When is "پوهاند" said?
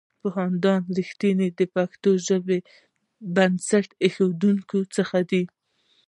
0.21-0.63